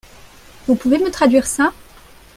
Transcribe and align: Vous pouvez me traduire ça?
Vous 0.65 0.73
pouvez 0.73 0.97
me 0.97 1.11
traduire 1.11 1.45
ça? 1.45 1.73